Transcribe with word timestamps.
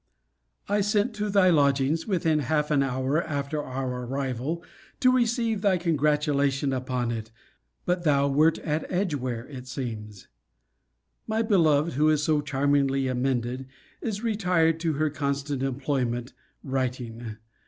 I 0.67 0.81
sent 0.81 1.13
to 1.17 1.29
thy 1.29 1.51
lodgings 1.51 2.07
within 2.07 2.39
half 2.39 2.71
an 2.71 2.81
hour 2.81 3.21
after 3.21 3.61
our 3.61 4.03
arrival, 4.07 4.63
to 4.99 5.11
receive 5.11 5.61
thy 5.61 5.77
congratulation 5.77 6.73
upon 6.73 7.11
it, 7.11 7.29
but 7.85 8.03
thou 8.03 8.27
wert 8.27 8.57
at 8.57 8.91
Edgeware, 8.91 9.45
it 9.47 9.67
seems. 9.67 10.27
My 11.27 11.43
beloved, 11.43 11.93
who 11.93 12.09
is 12.09 12.27
charmingly 12.45 13.07
amended, 13.07 13.67
is 14.01 14.23
retired 14.23 14.79
to 14.79 14.93
her 14.93 15.11
constant 15.11 15.61
employment, 15.61 16.33
writing. 16.63 17.37